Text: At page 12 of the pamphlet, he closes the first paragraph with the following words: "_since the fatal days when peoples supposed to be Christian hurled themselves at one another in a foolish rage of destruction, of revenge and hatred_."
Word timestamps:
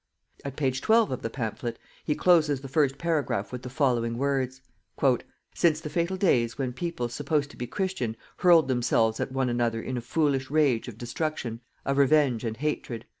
At 0.43 0.55
page 0.55 0.81
12 0.81 1.11
of 1.11 1.21
the 1.21 1.29
pamphlet, 1.29 1.77
he 2.03 2.15
closes 2.15 2.61
the 2.61 2.67
first 2.67 2.97
paragraph 2.97 3.51
with 3.51 3.61
the 3.61 3.69
following 3.69 4.17
words: 4.17 4.59
"_since 4.97 5.79
the 5.79 5.91
fatal 5.91 6.17
days 6.17 6.57
when 6.57 6.73
peoples 6.73 7.13
supposed 7.13 7.51
to 7.51 7.55
be 7.55 7.67
Christian 7.67 8.17
hurled 8.37 8.67
themselves 8.67 9.19
at 9.19 9.31
one 9.31 9.47
another 9.47 9.79
in 9.79 9.97
a 9.97 10.01
foolish 10.01 10.49
rage 10.49 10.87
of 10.87 10.97
destruction, 10.97 11.61
of 11.85 11.99
revenge 11.99 12.43
and 12.43 12.57
hatred_." 12.57 13.03